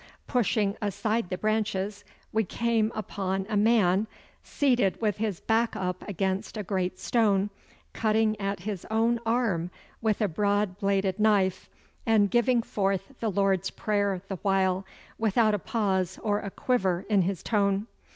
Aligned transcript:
Pushing 0.25 0.75
aside 0.81 1.29
the 1.29 1.37
branches, 1.37 2.03
we 2.33 2.43
came 2.43 2.91
upon 2.95 3.45
a 3.47 3.55
man, 3.55 4.07
seated 4.41 4.99
with 4.99 5.17
his 5.17 5.39
back 5.39 5.75
up 5.75 6.03
against 6.07 6.57
a 6.57 6.63
great 6.63 6.97
stone, 6.97 7.51
cutting 7.93 8.35
at 8.41 8.61
his 8.61 8.83
own 8.89 9.19
arm 9.27 9.69
with 10.01 10.19
a 10.19 10.27
broad 10.27 10.79
bladed 10.79 11.19
knife, 11.19 11.69
and 12.03 12.31
giving 12.31 12.63
forth 12.63 13.13
the 13.19 13.29
Lord's 13.29 13.69
prayer 13.69 14.23
the 14.27 14.37
while, 14.37 14.87
without 15.19 15.53
a 15.53 15.59
pause 15.59 16.17
or 16.23 16.39
a 16.39 16.49
quiver 16.49 17.05
in 17.07 17.21
his 17.21 17.43
tone. 17.43 17.85